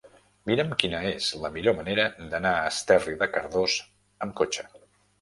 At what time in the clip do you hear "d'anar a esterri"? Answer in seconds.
2.33-3.17